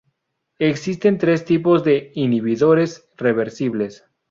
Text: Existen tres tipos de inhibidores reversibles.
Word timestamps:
Existen 0.57 1.19
tres 1.19 1.45
tipos 1.45 1.83
de 1.83 2.11
inhibidores 2.15 3.07
reversibles. 3.17 4.03